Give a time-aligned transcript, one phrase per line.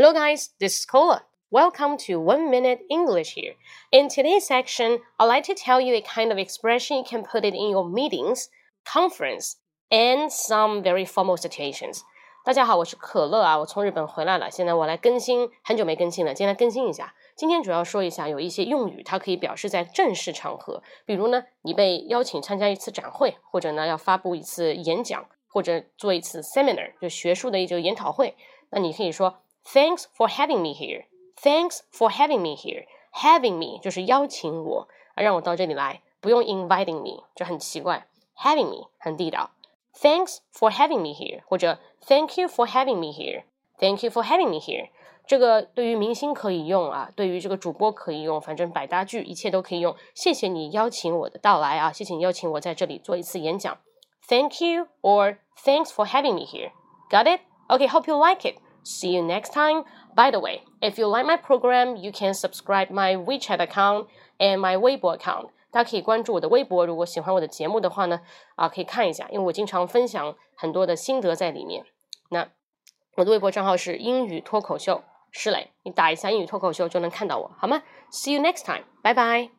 [0.00, 1.24] Hello, guys, this is Cola.
[1.50, 3.54] Welcome to One Minute English here.
[3.90, 7.44] In today's section, I'd like to tell you a kind of expression you can put
[7.44, 8.48] it in your meetings,
[8.84, 9.56] conference,
[9.90, 12.02] and some very formal situations.
[12.44, 17.12] 大家好，我是可乐啊，我从日本回来了，现在我来更新，很久没更新了，今天来更新一下。
[17.34, 28.36] 今天主要说一下有一些用语，它可以表示在正式场合，比如呢，你被邀请参加一次展会，或者呢要发布一次演讲，或者做一次 seminar，就学术的一个研讨会，
[28.70, 31.05] 那你可以说 Thanks for having me here.
[31.41, 32.85] Thanks for having me here.
[33.13, 38.07] Having me 就是邀请我，让我到这里来，不用 inviting me，这很奇怪。
[38.37, 39.51] Having me 很地道。
[39.95, 44.89] Thanks for having me here，或者 Thank you for having me here。Thank you for having me here。
[45.25, 49.95] 这个对于明星可以用啊，对于这个主播可以用，反正百搭句，一切都可以用。
[50.13, 53.77] 谢谢你邀请我的到来啊，谢谢你邀请我在这里做一次演讲。
[54.27, 56.71] Thank you or Thanks for having me here.
[57.09, 57.41] Got it?
[57.69, 58.57] Okay, hope you like it.
[58.84, 59.84] See you next time.
[60.14, 64.60] By the way, if you like my program, you can subscribe my WeChat account and
[64.60, 65.50] my Weibo account.
[65.70, 68.20] 大家可以关注我的微博，如果喜欢我的节目的话呢，
[68.56, 71.84] 啊，可以看一下，因为我经常分享很多的心得在里面。
[72.30, 72.48] 那
[73.16, 78.84] 我的微博账号是英语脱口秀施磊，你打一下英语脱口秀就能看到我，好吗？See you next time.
[79.02, 79.57] Bye bye.